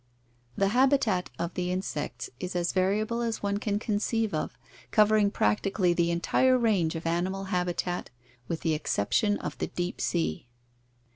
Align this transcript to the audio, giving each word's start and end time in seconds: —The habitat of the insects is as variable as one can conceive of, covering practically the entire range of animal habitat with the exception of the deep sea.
—The 0.57 0.69
habitat 0.69 1.29
of 1.37 1.53
the 1.53 1.71
insects 1.71 2.31
is 2.39 2.55
as 2.55 2.71
variable 2.71 3.21
as 3.21 3.43
one 3.43 3.59
can 3.59 3.77
conceive 3.77 4.33
of, 4.33 4.57
covering 4.89 5.29
practically 5.29 5.93
the 5.93 6.09
entire 6.09 6.57
range 6.57 6.95
of 6.95 7.05
animal 7.05 7.43
habitat 7.53 8.09
with 8.47 8.61
the 8.61 8.73
exception 8.73 9.37
of 9.37 9.55
the 9.59 9.67
deep 9.67 10.01
sea. 10.01 10.47